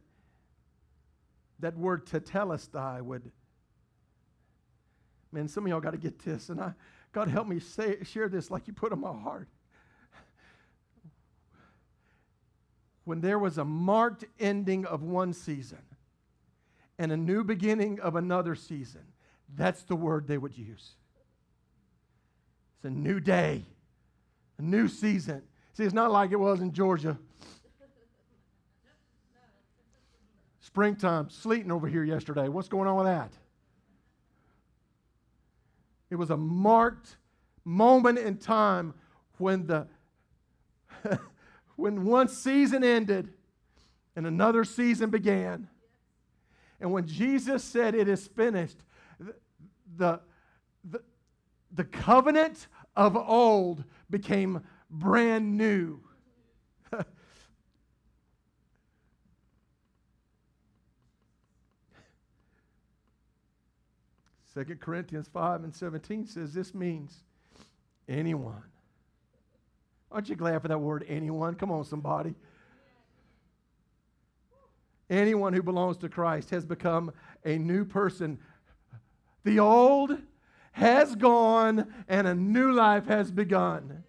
[1.58, 3.32] that word tetelestai would,
[5.32, 6.74] man, some of y'all got to get this, and I,
[7.12, 9.48] God help me say, share this like you put in my heart.
[13.06, 15.82] When there was a marked ending of one season
[17.00, 19.06] and a new beginning of another season,
[19.56, 20.92] that's the word they would use.
[22.76, 23.66] It's a new day
[24.58, 25.42] a new season.
[25.74, 27.18] See, it's not like it was in Georgia.
[30.60, 32.48] Springtime, sleeting over here yesterday.
[32.50, 33.32] What's going on with that?
[36.10, 37.18] It was a marked
[37.64, 38.94] moment in time
[39.38, 39.88] when the
[41.76, 43.34] when one season ended
[44.16, 45.68] and another season began.
[46.80, 48.78] And when Jesus said it is finished,
[49.96, 50.20] the,
[50.84, 51.02] the,
[51.72, 52.68] the covenant
[52.98, 56.00] of old became brand new.
[64.54, 67.24] Second Corinthians 5 and 17 says this means
[68.10, 68.64] anyone.
[70.12, 71.54] Aren't you glad for that word, anyone?
[71.54, 72.34] Come on, somebody.
[75.10, 77.12] Anyone who belongs to Christ has become
[77.46, 78.40] a new person.
[79.44, 80.18] The old
[80.78, 84.04] has gone and a new life has begun.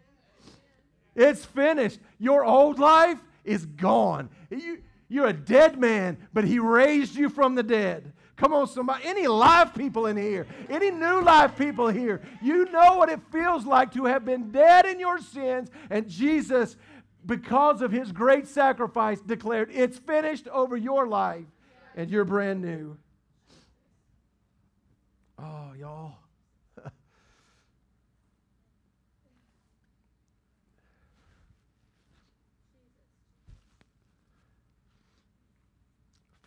[1.16, 1.98] It's finished.
[2.18, 4.28] Your old life is gone.
[4.50, 8.12] You, you're a dead man, but He raised you from the dead.
[8.36, 9.04] Come on, somebody.
[9.04, 13.64] Any live people in here, any new live people here, you know what it feels
[13.64, 16.76] like to have been dead in your sins, and Jesus
[17.24, 21.46] because of his great sacrifice, declared, It's finished over your life,
[21.96, 22.96] and you're brand new.
[25.38, 26.14] Oh, y'all.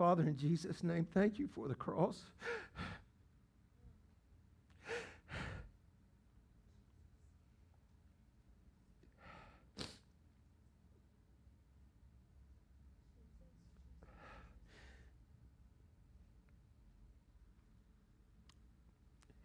[0.02, 2.20] Father, in Jesus' name, thank you for the cross.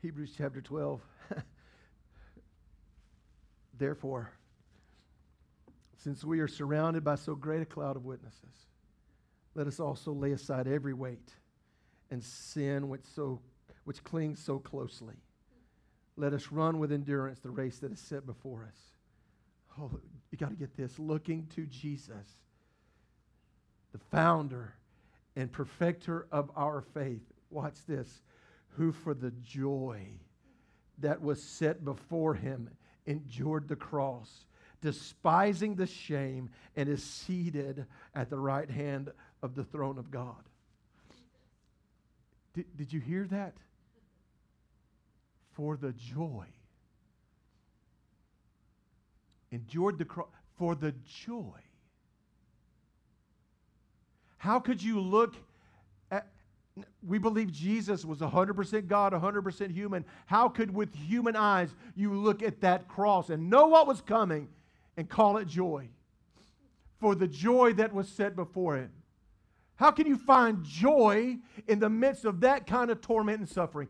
[0.01, 1.03] Hebrews chapter 12.
[3.79, 4.33] Therefore,
[5.99, 8.69] since we are surrounded by so great a cloud of witnesses,
[9.57, 11.33] let us also lay aside every weight
[12.11, 13.41] and sin which, so,
[13.85, 15.15] which clings so closely.
[16.17, 18.79] Let us run with endurance the race that is set before us.
[19.81, 19.99] Oh,
[20.31, 22.27] you got to get this looking to Jesus,
[23.93, 24.75] the founder
[25.35, 27.23] and perfecter of our faith.
[27.51, 28.21] Watch this
[28.77, 30.03] who for the joy
[30.99, 32.69] that was set before him
[33.07, 34.47] endured the cross,
[34.83, 39.11] despising the shame, and is seated at the right hand
[39.47, 40.43] of the throne of God.
[42.53, 43.55] Did, did you hear that?
[45.53, 46.45] For the joy.
[49.53, 50.29] Endured the cross
[50.59, 50.93] for the
[51.25, 51.61] joy.
[54.39, 55.35] How could you look
[57.07, 60.05] we believe Jesus was 100% God, 100% human.
[60.27, 64.49] How could, with human eyes, you look at that cross and know what was coming
[64.99, 65.89] and call it joy?
[67.01, 68.91] For the joy that was set before him.
[69.77, 73.89] How can you find joy in the midst of that kind of torment and suffering?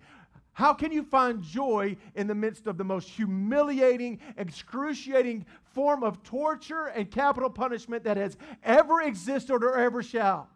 [0.53, 6.23] How can you find joy in the midst of the most humiliating, excruciating form of
[6.23, 10.49] torture and capital punishment that has ever existed or ever shall?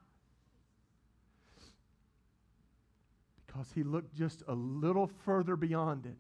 [3.61, 6.17] because he looked just a little further beyond it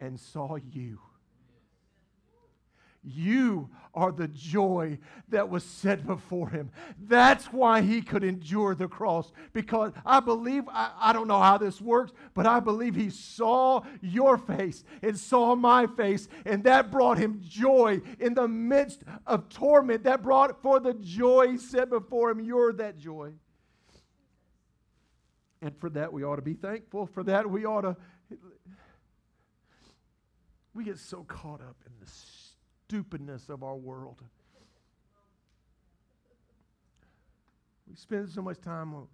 [0.00, 0.98] and saw you.
[3.04, 4.98] You are the joy
[5.28, 6.70] that was set before him.
[6.98, 9.32] That's why he could endure the cross.
[9.52, 13.82] Because I believe, I, I, don't know how this works, but I believe he saw
[14.00, 19.48] your face and saw my face, and that brought him joy in the midst of
[19.48, 20.04] torment.
[20.04, 22.40] That brought for the joy set before him.
[22.40, 23.32] You're that joy.
[25.60, 27.06] And for that, we ought to be thankful.
[27.06, 27.96] For that, we ought to.
[30.74, 32.10] We get so caught up in the
[32.92, 34.20] stupidness of our world.
[37.88, 39.06] We spend so much time on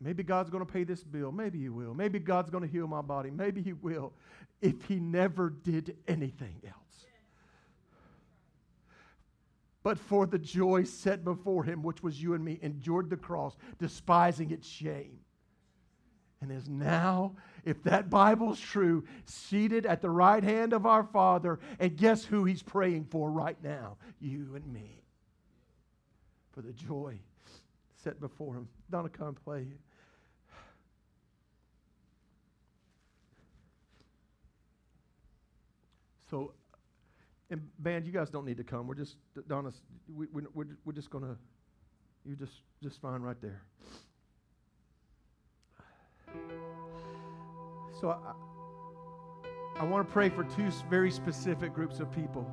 [0.00, 1.32] maybe God's going to pay this bill.
[1.32, 1.92] Maybe He will.
[1.92, 3.32] Maybe God's going to heal my body.
[3.32, 4.12] Maybe He will.
[4.62, 6.76] If He never did anything else
[9.82, 13.56] but for the joy set before him, which was you and me, endured the cross,
[13.78, 15.20] despising its shame.
[16.40, 17.36] And is now,
[17.66, 21.58] if that Bible's true, seated at the right hand of our Father.
[21.78, 23.98] And guess who he's praying for right now?
[24.20, 25.02] You and me.
[26.52, 27.18] For the joy
[28.02, 28.68] set before him.
[28.90, 29.66] Donna, come play.
[36.30, 36.52] So
[37.50, 38.86] and band, you guys don't need to come.
[38.86, 39.16] We're just,
[39.48, 39.70] Donna,
[40.12, 41.36] we, we, we're, we're just going to,
[42.24, 43.62] you're just, just fine right there.
[47.98, 52.46] So I, I want to pray for two very specific groups of people.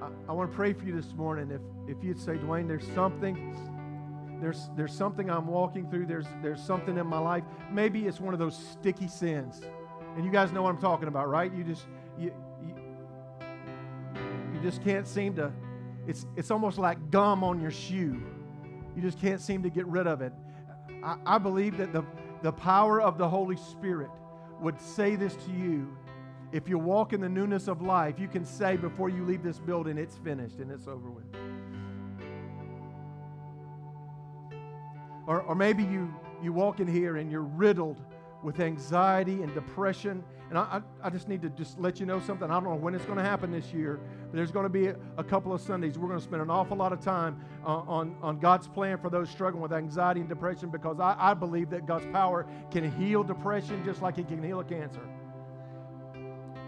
[0.00, 1.50] I, I want to pray for you this morning.
[1.50, 6.62] If, if you'd say, Dwayne, there's something, there's, there's something I'm walking through, there's, there's
[6.62, 7.42] something in my life.
[7.72, 9.60] Maybe it's one of those sticky sins.
[10.14, 11.52] And you guys know what I'm talking about, right?
[11.52, 11.86] You just,
[12.16, 12.32] you,
[12.64, 12.74] you,
[14.54, 15.52] you just can't seem to,
[16.06, 18.22] it's, it's almost like gum on your shoe.
[18.94, 20.32] You just can't seem to get rid of it.
[21.02, 22.04] I, I believe that the,
[22.44, 24.10] the power of the Holy Spirit
[24.60, 25.96] would say this to you.
[26.52, 29.58] If you walk in the newness of life, you can say before you leave this
[29.58, 31.24] building, it's finished and it's over with.
[35.26, 37.96] Or, or maybe you, you walk in here and you're riddled
[38.44, 40.22] with anxiety and depression.
[40.50, 42.50] And I, I, I, just need to just let you know something.
[42.50, 43.98] I don't know when it's going to happen this year,
[44.30, 45.98] but there's going to be a, a couple of Sundays.
[45.98, 49.08] We're going to spend an awful lot of time uh, on, on God's plan for
[49.08, 53.24] those struggling with anxiety and depression because I, I believe that God's power can heal
[53.24, 55.00] depression just like it can heal a cancer.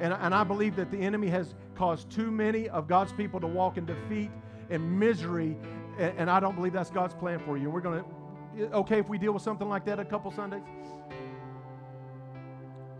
[0.00, 3.46] And, and I believe that the enemy has caused too many of God's people to
[3.46, 4.30] walk in defeat
[4.70, 5.56] and misery.
[5.98, 7.64] And, and I don't believe that's God's plan for you.
[7.64, 10.62] And we're going to, okay, if we deal with something like that a couple Sundays?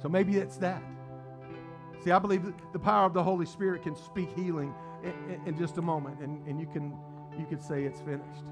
[0.02, 0.82] So maybe it's that.
[2.04, 4.72] See, I believe the power of the Holy Spirit can speak healing
[5.02, 6.96] in, in, in just a moment, and, and you can
[7.38, 8.44] you could say it's finished.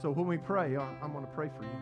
[0.00, 1.70] So when we pray, I'm going to pray for you.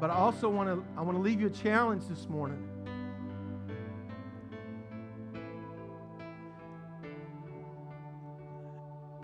[0.00, 2.68] But I also want to I want to leave you a challenge this morning.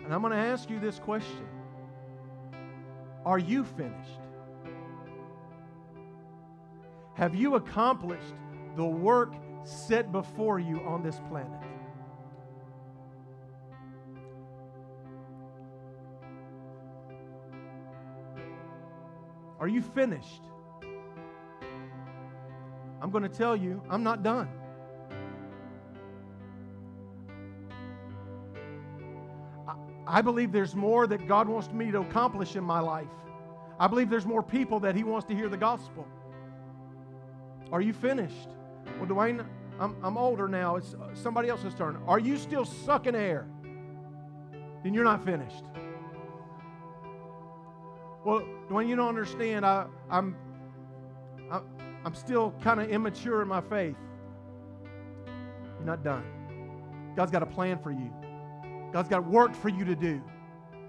[0.05, 1.47] And I'm going to ask you this question.
[3.29, 4.21] Are you finished?
[7.13, 8.33] Have you accomplished
[8.75, 11.61] the work set before you on this planet?
[19.61, 20.45] Are you finished?
[23.03, 24.49] I'm going to tell you, I'm not done.
[30.07, 33.09] I, believe there's more that God wants me to accomplish in my life.
[33.79, 36.07] I believe there's more people that He wants to hear the gospel.
[37.71, 38.49] Are you finished?
[38.99, 39.45] Well, Dwayne,
[39.79, 40.77] I'm, I'm older now.
[40.77, 42.01] It's uh, somebody else's turn.
[42.07, 43.47] Are you still sucking air?
[44.83, 45.65] Then you're not finished.
[48.25, 49.67] Well, Dwayne, you don't understand.
[49.67, 50.37] I, I'm,
[51.51, 51.61] I,
[52.05, 53.97] I'm still kind of immature in my faith.
[55.77, 56.25] You're not done.
[57.15, 58.13] God's got a plan for you.
[58.93, 60.23] God's got work for you to do.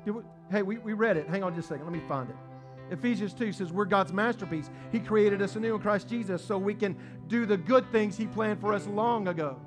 [0.06, 0.14] We,
[0.52, 1.28] hey, we, we read it.
[1.28, 1.86] Hang on just a second.
[1.86, 2.36] Let me find it.
[2.92, 4.70] Ephesians 2 says, We're God's masterpiece.
[4.92, 6.98] He created us anew in Christ Jesus so we can
[7.28, 9.58] do the good things He planned for us long ago.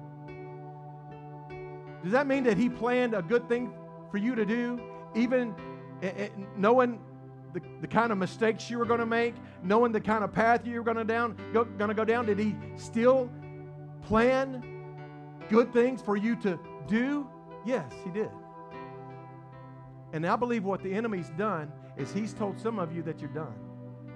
[2.03, 3.73] Does that mean that He planned a good thing
[4.11, 4.81] for you to do,
[5.15, 5.55] even
[6.03, 6.99] eh, eh, knowing
[7.53, 10.67] the, the kind of mistakes you were going to make, knowing the kind of path
[10.67, 12.27] you were going to down, go, going to go down?
[12.27, 13.31] Did He still
[14.03, 14.65] plan
[15.49, 16.59] good things for you to
[16.89, 17.29] do?
[17.65, 18.31] Yes, He did.
[20.13, 23.31] And I believe what the enemy's done is he's told some of you that you're
[23.31, 23.55] done,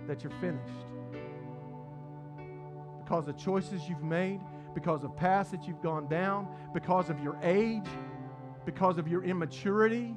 [0.07, 0.86] that you're finished.
[3.03, 4.40] Because of choices you've made,
[4.74, 7.86] because of paths that you've gone down, because of your age,
[8.66, 10.14] because of your immaturity.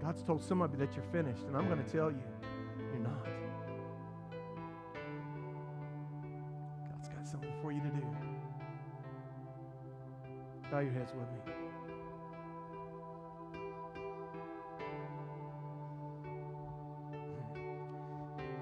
[0.00, 2.22] God's told some of you that you're finished, and I'm going to tell you,
[10.76, 11.38] Bow your heads with me.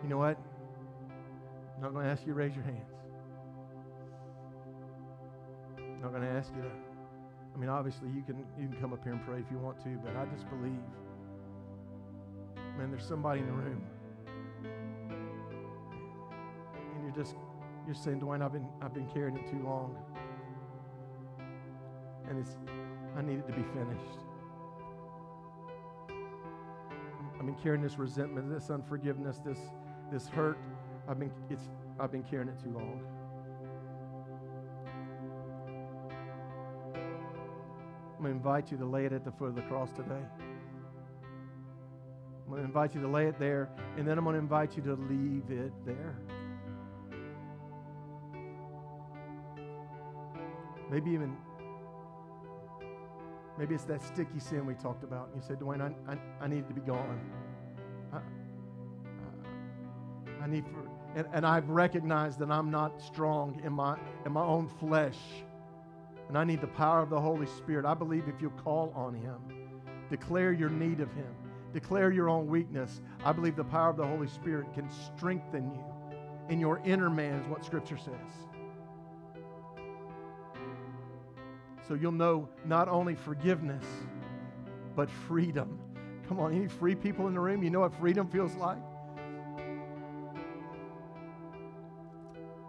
[0.00, 0.38] You know what?
[1.74, 2.92] I'm not going to ask you to raise your hands.
[5.76, 6.70] I'm not going to ask you to.
[7.52, 9.82] I mean, obviously, you can you can come up here and pray if you want
[9.82, 10.78] to, but I just believe,
[12.78, 13.82] man, there's somebody in the room,
[16.94, 17.34] and you're just
[17.86, 19.96] you're saying, Dwayne, I've been I've been carrying it too long,
[22.28, 22.56] and it's
[23.16, 24.18] I need it to be finished.
[27.38, 29.58] I've been carrying this resentment, this unforgiveness, this
[30.10, 30.58] this hurt,
[31.08, 31.68] I've been, it's,
[31.98, 33.00] I've been carrying it too long.
[38.16, 40.22] I'm going to invite you to lay it at the foot of the cross today.
[42.44, 43.68] I'm going to invite you to lay it there,
[43.98, 46.16] and then I'm going to invite you to leave it there.
[50.90, 51.36] Maybe even,
[53.58, 55.28] maybe it's that sticky sin we talked about.
[55.28, 57.20] And you said, Dwayne, I, I, I need to be gone.
[58.12, 58.20] I,
[60.42, 63.96] I need for, and, and I've recognized that I'm not strong in my,
[64.26, 65.18] in my own flesh.
[66.28, 67.84] And I need the power of the Holy Spirit.
[67.84, 69.38] I believe if you call on Him,
[70.10, 71.34] declare your need of Him,
[71.72, 75.84] declare your own weakness, I believe the power of the Holy Spirit can strengthen you
[76.48, 78.14] in your inner man, is what Scripture says.
[81.86, 83.84] So you'll know not only forgiveness,
[84.96, 85.78] but freedom.
[86.28, 87.62] Come on, any free people in the room?
[87.62, 88.78] You know what freedom feels like?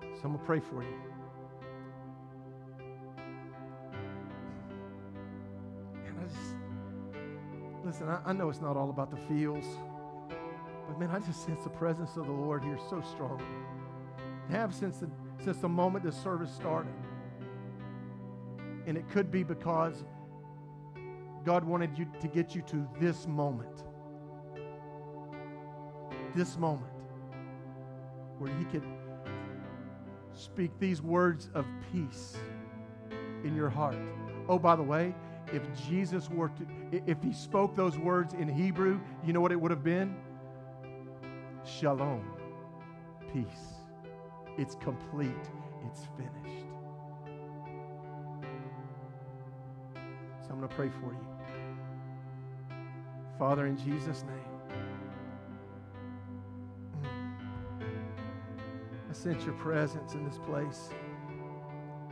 [0.02, 0.90] So I'm going to pray for you.
[6.08, 6.56] And I just,
[7.86, 9.66] listen, I, I know it's not all about the feels,
[10.88, 13.42] but man, I just sense the presence of the Lord here so strong.
[14.50, 15.10] Have since the,
[15.42, 16.92] since the moment the service started.
[18.86, 20.04] And it could be because
[21.44, 23.84] God wanted you to get you to this moment.
[26.36, 26.92] This moment
[28.38, 28.84] where He could
[30.34, 32.38] speak these words of peace
[33.44, 33.96] in your heart.
[34.50, 35.16] Oh, by the way,
[35.54, 36.66] if Jesus were to,
[37.08, 40.16] if he spoke those words in Hebrew, you know what it would have been?
[41.64, 42.26] Shalom,
[43.34, 43.46] peace.
[44.58, 45.32] It's complete,
[45.88, 46.45] it's finished.
[50.68, 51.28] to pray for you.
[53.38, 54.56] Father, in Jesus' name,
[59.10, 60.90] I sense your presence in this place.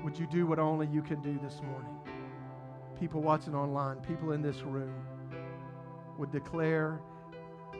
[0.03, 1.95] Would you do what only you can do this morning?
[2.99, 4.93] People watching online, people in this room
[6.17, 6.99] would declare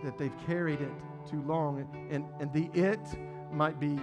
[0.03, 0.91] that they've carried it
[1.29, 1.87] too long.
[2.09, 3.15] And, and the it
[3.51, 3.99] might be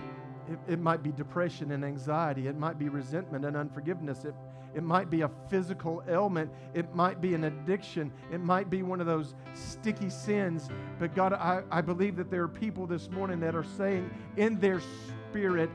[0.49, 2.49] it, it might be depression and anxiety.
[2.49, 4.25] It might be resentment and unforgiveness.
[4.25, 4.35] It
[4.75, 6.51] it might be a physical ailment.
[6.75, 8.13] It might be an addiction.
[8.33, 10.69] It might be one of those sticky sins.
[10.99, 14.61] But God, I, I believe that there are people this morning that are saying in
[14.61, 14.81] their
[15.31, 15.71] spirit,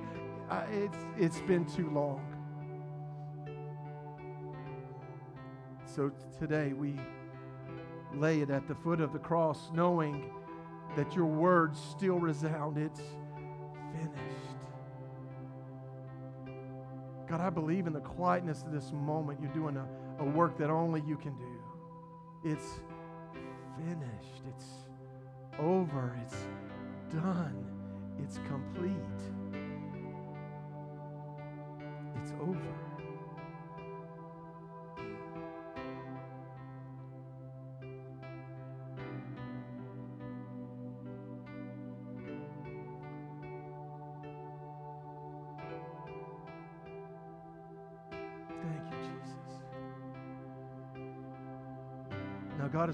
[0.49, 2.21] uh, it's, it's been too long.
[5.85, 6.95] So today we
[8.13, 10.31] lay it at the foot of the cross, knowing
[10.95, 12.77] that your words still resound.
[12.77, 13.01] It's
[13.91, 14.54] finished.
[17.27, 19.87] God, I believe in the quietness of this moment, you're doing a,
[20.19, 22.49] a work that only you can do.
[22.51, 22.79] It's
[23.77, 24.43] finished.
[24.49, 24.65] It's
[25.59, 26.15] over.
[26.23, 26.35] It's
[27.11, 27.65] done.
[28.21, 28.91] It's complete.
[32.21, 32.84] It's over.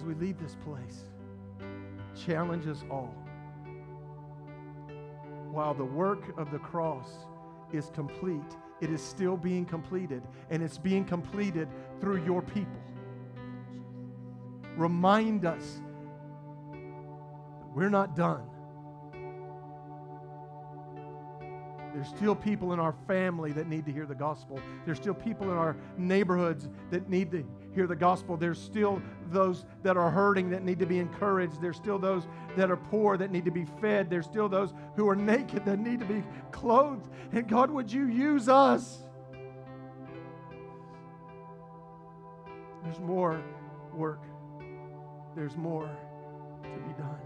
[0.01, 1.03] As we leave this place,
[2.25, 3.13] challenge us all.
[5.51, 7.07] While the work of the cross
[7.71, 11.67] is complete, it is still being completed, and it's being completed
[11.99, 12.81] through your people.
[14.75, 15.81] Remind us
[16.71, 18.47] that we're not done.
[21.93, 24.59] There's still people in our family that need to hear the gospel.
[24.85, 28.37] There's still people in our neighborhoods that need to hear the gospel.
[28.37, 31.61] There's still those that are hurting that need to be encouraged.
[31.61, 34.09] There's still those that are poor that need to be fed.
[34.09, 37.09] There's still those who are naked that need to be clothed.
[37.33, 38.99] And God, would you use us?
[42.83, 43.41] There's more
[43.93, 44.23] work,
[45.35, 45.89] there's more
[46.63, 47.19] to be done.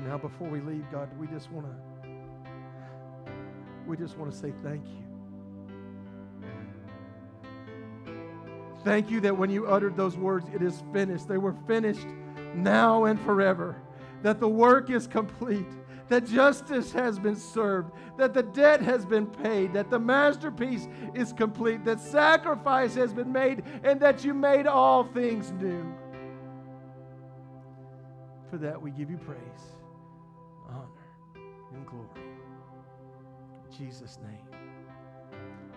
[0.00, 1.87] Now, before we leave, God, we just want to
[3.88, 5.04] we just want to say thank you.
[8.84, 11.26] Thank you that when you uttered those words, it is finished.
[11.26, 12.06] They were finished
[12.54, 13.76] now and forever.
[14.22, 15.66] That the work is complete.
[16.08, 17.92] That justice has been served.
[18.16, 19.72] That the debt has been paid.
[19.72, 21.84] That the masterpiece is complete.
[21.84, 23.62] That sacrifice has been made.
[23.82, 25.84] And that you made all things new.
[28.50, 29.38] For that we give you praise,
[30.70, 30.86] honor,
[31.74, 32.27] and glory.
[33.78, 34.58] Jesus' name.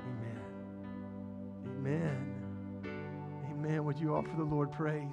[0.08, 0.41] Amen.
[1.78, 2.84] Amen.
[3.52, 3.86] Amen.
[3.86, 5.06] Would you offer the Lord praise?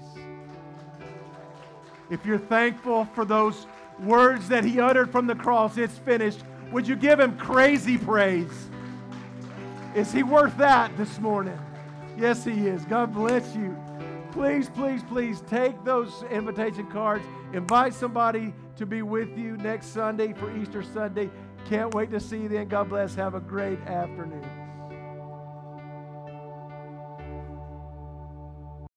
[2.09, 3.67] If you're thankful for those
[4.01, 6.41] words that he uttered from the cross, it's finished.
[6.73, 8.71] Would you give him crazy praise?
[9.95, 11.59] Is he worth that this morning?
[12.17, 12.87] Yes, he is.
[12.87, 13.77] God bless you.
[14.33, 17.25] Please, please, please take those invitation cards.
[17.53, 21.29] Invite somebody to be with you next Sunday for Easter Sunday.
[21.67, 22.69] Can't wait to see you then.
[22.69, 23.15] God bless.
[23.15, 24.58] Have a great afternoon.